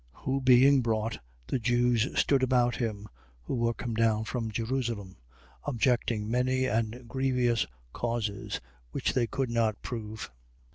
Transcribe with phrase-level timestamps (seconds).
[0.25, 3.07] Who being brought, the Jews stood about him,
[3.43, 5.17] who were come down from Jerusalem,
[5.63, 8.59] objecting many and grievious causes,
[8.89, 10.31] which they could not prove: 25:8.